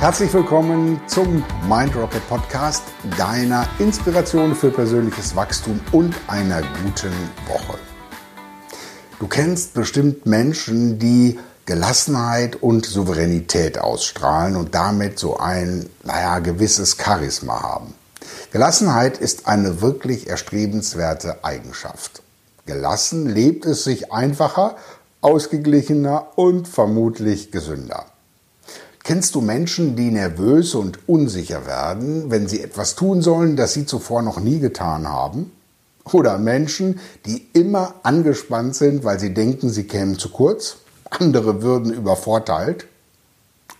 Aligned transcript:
Herzlich 0.00 0.32
willkommen 0.32 1.00
zum 1.08 1.42
Mind 1.68 1.96
Rocket 1.96 2.24
Podcast, 2.28 2.84
deiner 3.16 3.68
Inspiration 3.80 4.54
für 4.54 4.70
persönliches 4.70 5.34
Wachstum 5.34 5.80
und 5.90 6.14
einer 6.28 6.62
guten 6.62 7.12
Woche. 7.48 7.76
Du 9.18 9.26
kennst 9.26 9.74
bestimmt 9.74 10.24
Menschen, 10.24 11.00
die 11.00 11.36
Gelassenheit 11.66 12.62
und 12.62 12.86
Souveränität 12.86 13.78
ausstrahlen 13.78 14.54
und 14.54 14.72
damit 14.72 15.18
so 15.18 15.36
ein, 15.38 15.90
naja, 16.04 16.38
gewisses 16.38 16.96
Charisma 16.96 17.60
haben. 17.60 17.92
Gelassenheit 18.52 19.18
ist 19.18 19.48
eine 19.48 19.80
wirklich 19.80 20.28
erstrebenswerte 20.28 21.42
Eigenschaft. 21.42 22.22
Gelassen 22.66 23.28
lebt 23.28 23.66
es 23.66 23.82
sich 23.82 24.12
einfacher, 24.12 24.76
ausgeglichener 25.22 26.28
und 26.36 26.68
vermutlich 26.68 27.50
gesünder. 27.50 28.06
Kennst 29.08 29.34
du 29.34 29.40
Menschen, 29.40 29.96
die 29.96 30.10
nervös 30.10 30.74
und 30.74 31.08
unsicher 31.08 31.64
werden, 31.64 32.30
wenn 32.30 32.46
sie 32.46 32.60
etwas 32.60 32.94
tun 32.94 33.22
sollen, 33.22 33.56
das 33.56 33.72
sie 33.72 33.86
zuvor 33.86 34.20
noch 34.20 34.38
nie 34.38 34.58
getan 34.58 35.08
haben? 35.08 35.50
Oder 36.12 36.36
Menschen, 36.36 37.00
die 37.24 37.48
immer 37.54 37.94
angespannt 38.02 38.74
sind, 38.74 39.04
weil 39.04 39.18
sie 39.18 39.32
denken, 39.32 39.70
sie 39.70 39.84
kämen 39.84 40.18
zu 40.18 40.28
kurz? 40.28 40.76
Andere 41.08 41.62
würden 41.62 41.90
übervorteilt? 41.90 42.86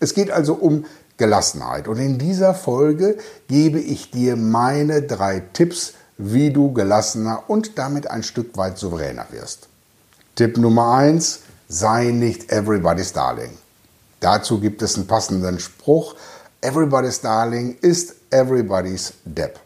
Es 0.00 0.14
geht 0.14 0.30
also 0.30 0.54
um 0.54 0.86
Gelassenheit. 1.18 1.88
Und 1.88 1.98
in 1.98 2.16
dieser 2.16 2.54
Folge 2.54 3.18
gebe 3.48 3.80
ich 3.80 4.10
dir 4.10 4.34
meine 4.34 5.02
drei 5.02 5.40
Tipps, 5.52 5.92
wie 6.16 6.54
du 6.54 6.72
gelassener 6.72 7.42
und 7.48 7.76
damit 7.76 8.10
ein 8.10 8.22
Stück 8.22 8.56
weit 8.56 8.78
souveräner 8.78 9.26
wirst. 9.30 9.68
Tipp 10.36 10.56
Nummer 10.56 10.92
eins: 10.92 11.40
sei 11.68 12.12
nicht 12.12 12.50
everybody's 12.50 13.12
darling. 13.12 13.50
Dazu 14.20 14.60
gibt 14.60 14.82
es 14.82 14.96
einen 14.96 15.06
passenden 15.06 15.60
Spruch. 15.60 16.14
Everybody's 16.60 17.20
Darling 17.20 17.76
ist 17.80 18.16
everybody's 18.30 19.12
Depp. 19.24 19.60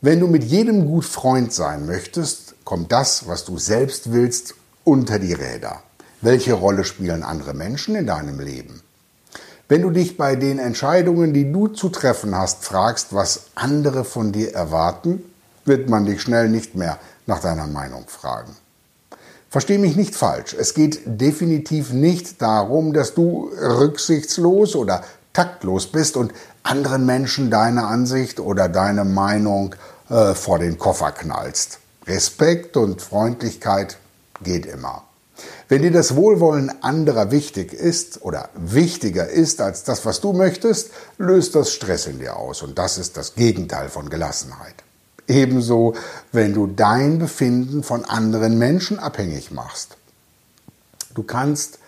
Wenn 0.00 0.20
du 0.20 0.26
mit 0.26 0.44
jedem 0.44 0.86
gut 0.86 1.04
Freund 1.04 1.52
sein 1.52 1.86
möchtest, 1.86 2.54
kommt 2.64 2.92
das, 2.92 3.26
was 3.26 3.44
du 3.44 3.58
selbst 3.58 4.12
willst, 4.12 4.54
unter 4.84 5.18
die 5.18 5.32
Räder. 5.32 5.82
Welche 6.20 6.54
Rolle 6.54 6.84
spielen 6.84 7.22
andere 7.22 7.52
Menschen 7.52 7.94
in 7.94 8.06
deinem 8.06 8.40
Leben? 8.40 8.82
Wenn 9.68 9.82
du 9.82 9.90
dich 9.90 10.16
bei 10.16 10.34
den 10.34 10.58
Entscheidungen, 10.58 11.34
die 11.34 11.52
du 11.52 11.68
zu 11.68 11.90
treffen 11.90 12.34
hast, 12.34 12.64
fragst, 12.64 13.12
was 13.12 13.50
andere 13.54 14.04
von 14.04 14.32
dir 14.32 14.54
erwarten, 14.54 15.22
wird 15.66 15.90
man 15.90 16.06
dich 16.06 16.22
schnell 16.22 16.48
nicht 16.48 16.74
mehr 16.74 16.98
nach 17.26 17.40
deiner 17.40 17.66
Meinung 17.66 18.08
fragen. 18.08 18.56
Versteh 19.50 19.78
mich 19.78 19.96
nicht 19.96 20.14
falsch. 20.14 20.54
Es 20.58 20.74
geht 20.74 21.00
definitiv 21.06 21.92
nicht 21.92 22.42
darum, 22.42 22.92
dass 22.92 23.14
du 23.14 23.50
rücksichtslos 23.58 24.76
oder 24.76 25.02
taktlos 25.32 25.86
bist 25.86 26.16
und 26.16 26.32
anderen 26.62 27.06
Menschen 27.06 27.50
deine 27.50 27.86
Ansicht 27.86 28.40
oder 28.40 28.68
deine 28.68 29.04
Meinung 29.04 29.74
äh, 30.10 30.34
vor 30.34 30.58
den 30.58 30.78
Koffer 30.78 31.12
knallst. 31.12 31.78
Respekt 32.06 32.76
und 32.76 33.00
Freundlichkeit 33.00 33.96
geht 34.42 34.66
immer. 34.66 35.04
Wenn 35.68 35.82
dir 35.82 35.92
das 35.92 36.16
Wohlwollen 36.16 36.82
anderer 36.82 37.30
wichtig 37.30 37.72
ist 37.72 38.22
oder 38.22 38.48
wichtiger 38.54 39.28
ist 39.28 39.60
als 39.60 39.84
das, 39.84 40.04
was 40.04 40.20
du 40.20 40.32
möchtest, 40.32 40.90
löst 41.16 41.54
das 41.54 41.72
Stress 41.72 42.06
in 42.06 42.18
dir 42.18 42.36
aus. 42.36 42.62
Und 42.62 42.78
das 42.78 42.98
ist 42.98 43.16
das 43.16 43.34
Gegenteil 43.34 43.88
von 43.88 44.10
Gelassenheit. 44.10 44.74
Ebenso, 45.28 45.94
wenn 46.32 46.54
du 46.54 46.66
dein 46.66 47.18
Befinden 47.18 47.82
von 47.82 48.04
anderen 48.04 48.58
Menschen 48.58 48.98
abhängig 48.98 49.50
machst. 49.52 49.96
Du 51.14 51.22
kannst 51.22 51.78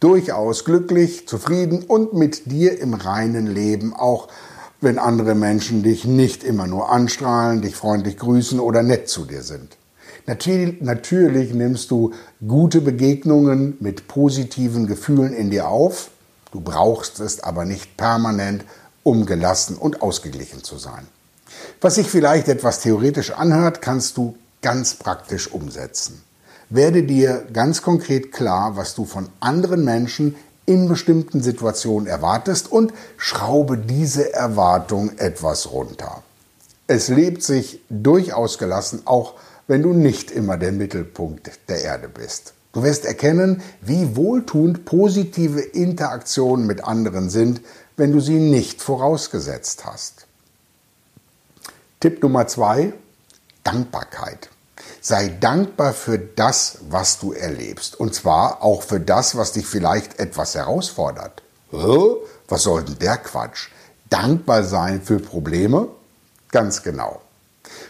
durchaus 0.00 0.64
glücklich, 0.64 1.26
zufrieden 1.26 1.82
und 1.82 2.12
mit 2.12 2.50
dir 2.50 2.78
im 2.78 2.94
reinen 2.94 3.46
Leben, 3.46 3.94
auch 3.94 4.28
wenn 4.80 4.98
andere 4.98 5.34
Menschen 5.34 5.82
dich 5.82 6.04
nicht 6.04 6.44
immer 6.44 6.66
nur 6.66 6.90
anstrahlen, 6.90 7.62
dich 7.62 7.76
freundlich 7.76 8.16
grüßen 8.16 8.60
oder 8.60 8.82
nett 8.82 9.08
zu 9.08 9.24
dir 9.24 9.42
sind. 9.42 9.76
Natürlich, 10.26 10.80
natürlich 10.80 11.54
nimmst 11.54 11.90
du 11.90 12.12
gute 12.46 12.80
Begegnungen 12.80 13.76
mit 13.80 14.08
positiven 14.08 14.86
Gefühlen 14.86 15.32
in 15.32 15.50
dir 15.50 15.68
auf, 15.68 16.10
du 16.52 16.60
brauchst 16.60 17.20
es 17.20 17.40
aber 17.40 17.64
nicht 17.64 17.96
permanent, 17.96 18.64
um 19.02 19.26
gelassen 19.26 19.76
und 19.76 20.02
ausgeglichen 20.02 20.62
zu 20.62 20.78
sein. 20.78 21.06
Was 21.80 21.96
sich 21.96 22.08
vielleicht 22.08 22.48
etwas 22.48 22.80
theoretisch 22.80 23.30
anhört, 23.32 23.82
kannst 23.82 24.16
du 24.16 24.36
ganz 24.62 24.94
praktisch 24.94 25.50
umsetzen. 25.50 26.22
Werde 26.68 27.02
dir 27.02 27.46
ganz 27.52 27.82
konkret 27.82 28.32
klar, 28.32 28.76
was 28.76 28.94
du 28.94 29.04
von 29.04 29.28
anderen 29.40 29.84
Menschen 29.84 30.36
in 30.66 30.88
bestimmten 30.88 31.42
Situationen 31.42 32.06
erwartest 32.06 32.70
und 32.70 32.92
schraube 33.16 33.76
diese 33.76 34.32
Erwartung 34.32 35.18
etwas 35.18 35.72
runter. 35.72 36.22
Es 36.86 37.08
lebt 37.08 37.42
sich 37.42 37.80
durchaus 37.88 38.58
gelassen, 38.58 39.02
auch 39.04 39.34
wenn 39.66 39.82
du 39.82 39.92
nicht 39.92 40.30
immer 40.30 40.56
der 40.56 40.72
Mittelpunkt 40.72 41.50
der 41.68 41.82
Erde 41.82 42.08
bist. 42.08 42.54
Du 42.72 42.84
wirst 42.84 43.04
erkennen, 43.04 43.62
wie 43.80 44.14
wohltuend 44.14 44.84
positive 44.84 45.60
Interaktionen 45.60 46.66
mit 46.66 46.84
anderen 46.84 47.30
sind, 47.30 47.60
wenn 47.96 48.12
du 48.12 48.20
sie 48.20 48.38
nicht 48.38 48.80
vorausgesetzt 48.80 49.84
hast. 49.86 50.26
Tipp 52.00 52.22
Nummer 52.22 52.46
zwei, 52.46 52.94
Dankbarkeit. 53.62 54.48
Sei 55.02 55.28
dankbar 55.38 55.92
für 55.92 56.18
das, 56.18 56.78
was 56.88 57.18
du 57.18 57.34
erlebst. 57.34 58.00
Und 58.00 58.14
zwar 58.14 58.62
auch 58.62 58.82
für 58.82 59.00
das, 59.00 59.36
was 59.36 59.52
dich 59.52 59.66
vielleicht 59.66 60.18
etwas 60.18 60.54
herausfordert. 60.54 61.42
Was 61.70 62.62
soll 62.62 62.84
denn 62.84 62.98
der 62.98 63.18
Quatsch? 63.18 63.68
Dankbar 64.08 64.64
sein 64.64 65.02
für 65.02 65.18
Probleme? 65.18 65.88
Ganz 66.50 66.82
genau. 66.82 67.20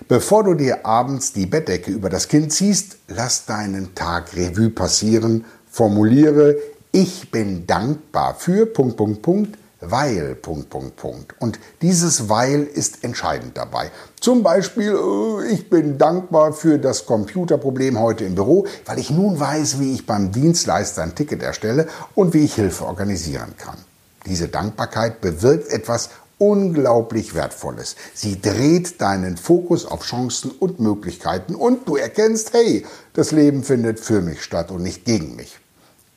Bevor 0.09 0.43
du 0.43 0.55
dir 0.55 0.85
abends 0.85 1.33
die 1.33 1.47
Bettdecke 1.47 1.93
über 1.93 2.11
das 2.11 2.27
Kind 2.27 2.53
ziehst, 2.53 2.97
lass 3.07 3.47
deinen 3.47 3.95
Tag 3.95 4.35
Revue 4.35 4.71
passieren, 4.71 5.45
formuliere, 5.71 6.57
ich 6.91 7.31
bin 7.31 7.69
dankbar 7.69 8.35
für 8.35 8.67
Punkt, 8.67 8.97
Punkt, 8.97 9.23
Punkt, 9.23 9.59
weil, 9.81 10.35
Punkt, 10.35 10.71
Punkt, 10.71 10.97
Punkt. 10.97 11.35
Und 11.39 11.59
dieses 11.83 12.29
weil 12.29 12.65
ist 12.65 13.03
entscheidend 13.05 13.57
dabei. 13.57 13.91
Zum 14.21 14.43
Beispiel, 14.43 14.93
äh, 14.93 15.53
ich 15.53 15.71
bin 15.71 15.99
dankbar 15.99 16.53
für 16.53 16.79
das 16.79 17.07
Computerproblem 17.07 17.99
heute 17.99 18.25
im 18.25 18.35
Büro, 18.35 18.67
weil 18.85 18.99
ich 18.99 19.11
nun 19.11 19.41
weiß, 19.41 19.81
wie 19.81 19.95
ich 19.95 20.07
beim 20.07 20.33
Dienstleister 20.33 21.03
ein 21.03 21.15
Ticket 21.15 21.43
erstelle 21.43 21.89
und 22.15 22.35
wie 22.35 22.45
ich 22.45 22.55
Hilfe 22.55 22.85
organisieren 22.85 23.55
kann. 23.57 23.79
Diese 24.27 24.49
Dankbarkeit 24.49 25.21
bewirkt 25.21 25.73
etwas 25.73 26.11
unglaublich 26.41 27.35
Wertvolles. 27.35 27.97
Sie 28.15 28.41
dreht 28.41 29.01
deinen 29.01 29.37
Fokus 29.37 29.85
auf 29.85 30.05
Chancen 30.05 30.51
und 30.51 30.81
Möglichkeiten 30.81 31.55
und 31.55 31.87
du 31.87 31.97
erkennst, 31.97 32.53
hey, 32.55 32.87
das 33.13 33.31
Leben 33.31 33.63
findet 33.63 34.01
für 34.01 34.23
mich 34.23 34.43
statt 34.43 34.71
und 34.71 34.83
nicht 34.83 35.05
gegen 35.05 35.37
mich. 35.37 35.59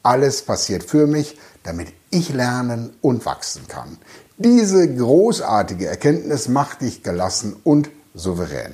Alles 0.03 0.41
passiert 0.41 0.83
für 0.83 1.07
mich, 1.07 1.37
damit 1.63 1.93
ich 2.11 2.33
lernen 2.33 2.93
und 3.01 3.25
wachsen 3.25 3.67
kann. 3.67 3.97
Diese 4.37 4.93
großartige 4.93 5.87
Erkenntnis 5.87 6.49
macht 6.49 6.81
dich 6.81 7.03
gelassen 7.03 7.55
und 7.63 7.89
souverän. 8.13 8.73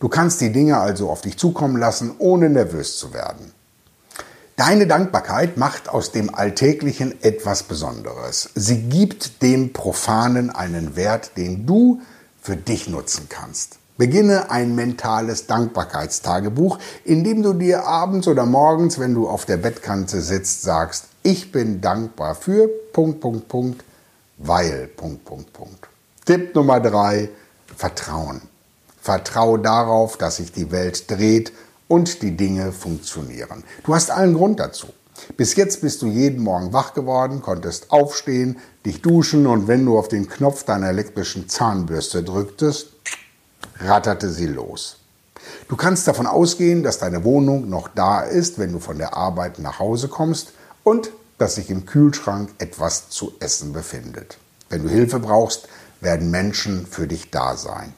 Du 0.00 0.08
kannst 0.08 0.40
die 0.40 0.52
Dinge 0.52 0.78
also 0.78 1.10
auf 1.10 1.22
dich 1.22 1.38
zukommen 1.38 1.78
lassen, 1.78 2.14
ohne 2.18 2.50
nervös 2.50 2.98
zu 2.98 3.14
werden. 3.14 3.52
Deine 4.56 4.86
Dankbarkeit 4.86 5.56
macht 5.56 5.88
aus 5.88 6.10
dem 6.10 6.34
Alltäglichen 6.34 7.22
etwas 7.22 7.62
Besonderes. 7.62 8.50
Sie 8.54 8.82
gibt 8.82 9.40
dem 9.40 9.72
Profanen 9.72 10.50
einen 10.50 10.96
Wert, 10.96 11.36
den 11.36 11.64
du 11.64 12.00
für 12.42 12.56
dich 12.56 12.88
nutzen 12.88 13.28
kannst. 13.28 13.78
Beginne 13.98 14.48
ein 14.52 14.76
mentales 14.76 15.48
Dankbarkeitstagebuch, 15.48 16.78
in 17.04 17.24
dem 17.24 17.42
du 17.42 17.52
dir 17.52 17.84
abends 17.84 18.28
oder 18.28 18.46
morgens, 18.46 19.00
wenn 19.00 19.12
du 19.12 19.28
auf 19.28 19.44
der 19.44 19.56
Bettkante 19.56 20.20
sitzt, 20.20 20.62
sagst, 20.62 21.06
ich 21.24 21.50
bin 21.50 21.80
dankbar 21.80 22.36
für 22.36 22.68
Punkt, 22.92 23.20
Punkt, 23.20 23.48
Punkt, 23.48 23.84
weil 24.38 24.86
Punkt, 24.86 25.24
Punkt, 25.24 25.52
Punkt. 25.52 25.88
Tipp 26.24 26.54
Nummer 26.54 26.78
drei, 26.78 27.28
Vertrauen. 27.76 28.42
Vertraue 29.02 29.58
darauf, 29.58 30.16
dass 30.16 30.36
sich 30.36 30.52
die 30.52 30.70
Welt 30.70 31.10
dreht 31.10 31.52
und 31.88 32.22
die 32.22 32.36
Dinge 32.36 32.70
funktionieren. 32.70 33.64
Du 33.82 33.96
hast 33.96 34.12
allen 34.12 34.34
Grund 34.34 34.60
dazu. 34.60 34.86
Bis 35.36 35.56
jetzt 35.56 35.80
bist 35.80 36.02
du 36.02 36.06
jeden 36.06 36.44
Morgen 36.44 36.72
wach 36.72 36.94
geworden, 36.94 37.42
konntest 37.42 37.90
aufstehen, 37.90 38.58
dich 38.86 39.02
duschen 39.02 39.48
und 39.48 39.66
wenn 39.66 39.84
du 39.84 39.98
auf 39.98 40.06
den 40.06 40.28
Knopf 40.28 40.62
deiner 40.62 40.90
elektrischen 40.90 41.48
Zahnbürste 41.48 42.22
drücktest, 42.22 42.90
ratterte 43.80 44.30
sie 44.30 44.46
los. 44.46 44.98
Du 45.68 45.76
kannst 45.76 46.06
davon 46.08 46.26
ausgehen, 46.26 46.82
dass 46.82 46.98
deine 46.98 47.24
Wohnung 47.24 47.68
noch 47.68 47.88
da 47.88 48.20
ist, 48.20 48.58
wenn 48.58 48.72
du 48.72 48.80
von 48.80 48.98
der 48.98 49.16
Arbeit 49.16 49.58
nach 49.58 49.78
Hause 49.78 50.08
kommst 50.08 50.52
und 50.82 51.10
dass 51.38 51.54
sich 51.54 51.70
im 51.70 51.86
Kühlschrank 51.86 52.50
etwas 52.58 53.10
zu 53.10 53.32
essen 53.40 53.72
befindet. 53.72 54.38
Wenn 54.68 54.82
du 54.82 54.88
Hilfe 54.88 55.20
brauchst, 55.20 55.68
werden 56.00 56.30
Menschen 56.30 56.86
für 56.86 57.06
dich 57.06 57.30
da 57.30 57.56
sein. 57.56 57.92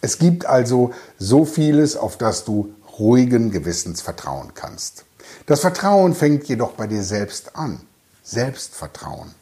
Es 0.00 0.18
gibt 0.18 0.46
also 0.46 0.92
so 1.18 1.44
vieles, 1.44 1.96
auf 1.96 2.16
das 2.16 2.44
du 2.44 2.72
ruhigen 2.98 3.50
Gewissens 3.50 4.00
vertrauen 4.00 4.52
kannst. 4.54 5.04
Das 5.46 5.60
Vertrauen 5.60 6.14
fängt 6.14 6.44
jedoch 6.48 6.72
bei 6.72 6.86
dir 6.86 7.02
selbst 7.02 7.56
an. 7.56 7.80
Selbstvertrauen. 8.22 9.34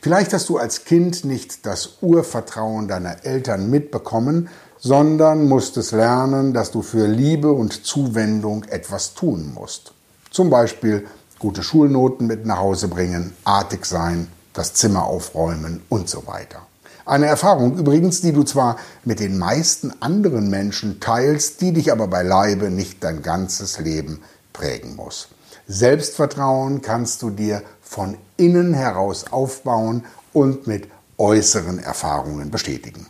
Vielleicht 0.00 0.32
hast 0.32 0.48
du 0.48 0.58
als 0.58 0.84
Kind 0.84 1.24
nicht 1.24 1.66
das 1.66 1.98
Urvertrauen 2.00 2.88
deiner 2.88 3.24
Eltern 3.24 3.70
mitbekommen, 3.70 4.48
sondern 4.78 5.48
musstest 5.48 5.92
lernen, 5.92 6.52
dass 6.52 6.70
du 6.70 6.82
für 6.82 7.06
Liebe 7.06 7.52
und 7.52 7.84
Zuwendung 7.84 8.64
etwas 8.64 9.14
tun 9.14 9.52
musst. 9.54 9.92
Zum 10.30 10.50
Beispiel 10.50 11.06
gute 11.38 11.62
Schulnoten 11.62 12.26
mit 12.26 12.46
nach 12.46 12.58
Hause 12.58 12.88
bringen, 12.88 13.32
artig 13.44 13.86
sein, 13.86 14.28
das 14.52 14.74
Zimmer 14.74 15.04
aufräumen 15.04 15.82
und 15.88 16.08
so 16.08 16.26
weiter. 16.26 16.60
Eine 17.06 17.26
Erfahrung 17.26 17.78
übrigens, 17.78 18.20
die 18.20 18.32
du 18.32 18.42
zwar 18.42 18.76
mit 19.04 19.20
den 19.20 19.38
meisten 19.38 19.94
anderen 20.00 20.50
Menschen 20.50 21.00
teilst, 21.00 21.60
die 21.62 21.72
dich 21.72 21.90
aber 21.90 22.06
beileibe 22.06 22.70
nicht 22.70 23.02
dein 23.02 23.22
ganzes 23.22 23.78
Leben 23.78 24.20
prägen 24.52 24.94
muss. 24.96 25.28
Selbstvertrauen 25.66 26.82
kannst 26.82 27.22
du 27.22 27.30
dir 27.30 27.62
von 27.80 28.16
innen 28.38 28.72
heraus 28.72 29.26
aufbauen 29.30 30.04
und 30.32 30.66
mit 30.66 30.88
äußeren 31.18 31.78
Erfahrungen 31.78 32.50
bestätigen. 32.50 33.06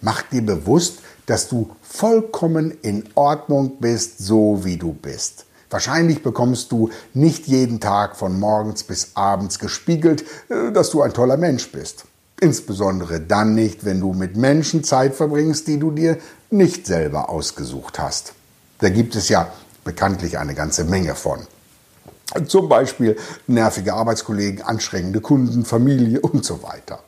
Mach 0.00 0.22
dir 0.22 0.42
bewusst, 0.42 1.00
dass 1.26 1.48
du 1.48 1.70
vollkommen 1.82 2.70
in 2.82 3.04
Ordnung 3.14 3.78
bist, 3.80 4.18
so 4.18 4.64
wie 4.64 4.76
du 4.76 4.92
bist. 4.92 5.44
Wahrscheinlich 5.70 6.22
bekommst 6.22 6.72
du 6.72 6.90
nicht 7.12 7.46
jeden 7.46 7.80
Tag 7.80 8.16
von 8.16 8.38
morgens 8.38 8.84
bis 8.84 9.10
abends 9.14 9.58
gespiegelt, 9.58 10.24
äh, 10.48 10.72
dass 10.72 10.90
du 10.90 11.02
ein 11.02 11.12
toller 11.12 11.36
Mensch 11.36 11.70
bist. 11.70 12.04
Insbesondere 12.40 13.20
dann 13.20 13.54
nicht, 13.54 13.84
wenn 13.84 14.00
du 14.00 14.14
mit 14.14 14.36
Menschen 14.36 14.84
Zeit 14.84 15.14
verbringst, 15.14 15.66
die 15.66 15.78
du 15.78 15.90
dir 15.90 16.18
nicht 16.50 16.86
selber 16.86 17.28
ausgesucht 17.28 17.98
hast. 17.98 18.32
Da 18.78 18.88
gibt 18.88 19.16
es 19.16 19.28
ja 19.28 19.52
bekanntlich 19.84 20.38
eine 20.38 20.54
ganze 20.54 20.84
Menge 20.84 21.14
von. 21.14 21.40
Zum 22.46 22.68
Beispiel 22.68 23.16
nervige 23.46 23.94
Arbeitskollegen, 23.94 24.62
anstrengende 24.62 25.20
Kunden, 25.20 25.64
Familie 25.64 26.20
und 26.20 26.44
so 26.44 26.62
weiter. 26.62 27.00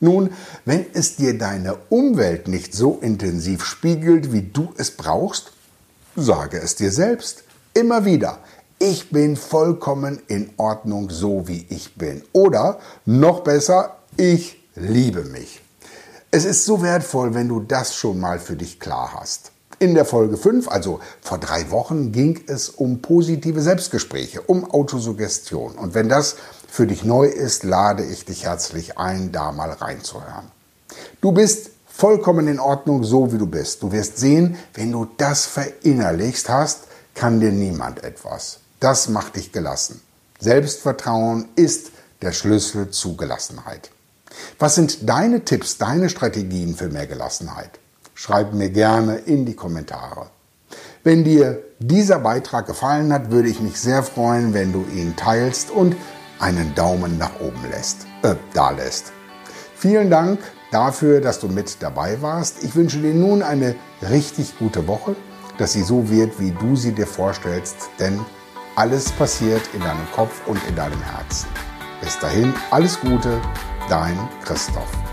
Nun, 0.00 0.30
wenn 0.66 0.84
es 0.92 1.16
dir 1.16 1.38
deine 1.38 1.76
Umwelt 1.88 2.48
nicht 2.48 2.74
so 2.74 2.98
intensiv 3.00 3.64
spiegelt, 3.64 4.32
wie 4.32 4.42
du 4.42 4.74
es 4.76 4.90
brauchst, 4.90 5.52
sage 6.14 6.58
es 6.58 6.74
dir 6.76 6.92
selbst. 6.92 7.44
Immer 7.72 8.04
wieder. 8.04 8.38
Ich 8.78 9.10
bin 9.10 9.36
vollkommen 9.36 10.20
in 10.28 10.50
Ordnung, 10.58 11.08
so 11.08 11.48
wie 11.48 11.66
ich 11.70 11.94
bin. 11.94 12.22
Oder 12.32 12.78
noch 13.06 13.40
besser, 13.40 13.96
ich 14.18 14.62
liebe 14.74 15.24
mich. 15.24 15.62
Es 16.30 16.44
ist 16.44 16.66
so 16.66 16.82
wertvoll, 16.82 17.32
wenn 17.34 17.48
du 17.48 17.60
das 17.60 17.94
schon 17.94 18.20
mal 18.20 18.38
für 18.38 18.56
dich 18.56 18.78
klar 18.78 19.14
hast. 19.18 19.52
In 19.78 19.94
der 19.94 20.06
Folge 20.06 20.38
5, 20.38 20.68
also 20.68 21.00
vor 21.20 21.36
drei 21.36 21.70
Wochen, 21.70 22.10
ging 22.10 22.40
es 22.46 22.70
um 22.70 23.02
positive 23.02 23.60
Selbstgespräche, 23.60 24.40
um 24.40 24.70
Autosuggestion. 24.70 25.74
Und 25.74 25.94
wenn 25.94 26.08
das 26.08 26.36
für 26.66 26.86
dich 26.86 27.04
neu 27.04 27.26
ist, 27.26 27.62
lade 27.62 28.02
ich 28.02 28.24
dich 28.24 28.44
herzlich 28.44 28.96
ein, 28.96 29.32
da 29.32 29.52
mal 29.52 29.70
reinzuhören. 29.70 30.50
Du 31.20 31.32
bist 31.32 31.70
vollkommen 31.86 32.48
in 32.48 32.58
Ordnung, 32.58 33.04
so 33.04 33.34
wie 33.34 33.38
du 33.38 33.46
bist. 33.46 33.82
Du 33.82 33.92
wirst 33.92 34.16
sehen, 34.16 34.56
wenn 34.72 34.92
du 34.92 35.08
das 35.18 35.44
verinnerlichst 35.44 36.48
hast, 36.48 36.84
kann 37.14 37.40
dir 37.40 37.52
niemand 37.52 38.02
etwas. 38.02 38.60
Das 38.80 39.10
macht 39.10 39.36
dich 39.36 39.52
gelassen. 39.52 40.00
Selbstvertrauen 40.40 41.48
ist 41.54 41.90
der 42.22 42.32
Schlüssel 42.32 42.90
zu 42.90 43.14
Gelassenheit. 43.16 43.90
Was 44.58 44.74
sind 44.74 45.06
deine 45.06 45.44
Tipps, 45.44 45.76
deine 45.76 46.08
Strategien 46.08 46.74
für 46.74 46.88
mehr 46.88 47.06
Gelassenheit? 47.06 47.78
Schreib 48.18 48.54
mir 48.54 48.70
gerne 48.70 49.16
in 49.16 49.44
die 49.44 49.54
Kommentare. 49.54 50.28
Wenn 51.04 51.22
dir 51.22 51.62
dieser 51.78 52.18
Beitrag 52.18 52.66
gefallen 52.66 53.12
hat, 53.12 53.30
würde 53.30 53.50
ich 53.50 53.60
mich 53.60 53.78
sehr 53.78 54.02
freuen, 54.02 54.54
wenn 54.54 54.72
du 54.72 54.86
ihn 54.94 55.14
teilst 55.16 55.70
und 55.70 55.94
einen 56.38 56.74
Daumen 56.74 57.18
nach 57.18 57.38
oben 57.40 57.60
lässt, 57.70 58.06
äh, 58.22 58.34
da 58.54 58.70
lässt. 58.70 59.12
Vielen 59.74 60.08
Dank 60.08 60.40
dafür, 60.72 61.20
dass 61.20 61.40
du 61.40 61.48
mit 61.48 61.76
dabei 61.82 62.22
warst. 62.22 62.64
Ich 62.64 62.74
wünsche 62.74 62.98
dir 62.98 63.12
nun 63.12 63.42
eine 63.42 63.74
richtig 64.00 64.58
gute 64.58 64.88
Woche, 64.88 65.14
dass 65.58 65.74
sie 65.74 65.82
so 65.82 66.08
wird, 66.08 66.40
wie 66.40 66.52
du 66.52 66.74
sie 66.74 66.92
dir 66.92 67.06
vorstellst, 67.06 67.90
denn 68.00 68.18
alles 68.76 69.12
passiert 69.12 69.62
in 69.74 69.80
deinem 69.80 70.10
Kopf 70.14 70.40
und 70.46 70.58
in 70.66 70.74
deinem 70.74 71.02
Herzen. 71.02 71.48
Bis 72.00 72.18
dahin, 72.18 72.54
alles 72.70 72.98
Gute, 72.98 73.42
dein 73.90 74.16
Christoph. 74.42 75.05